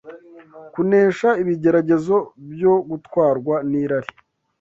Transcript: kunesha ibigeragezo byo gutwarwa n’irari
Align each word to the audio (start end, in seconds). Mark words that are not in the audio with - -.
kunesha 0.73 1.29
ibigeragezo 1.41 2.15
byo 2.51 2.73
gutwarwa 2.89 3.55
n’irari 3.69 4.09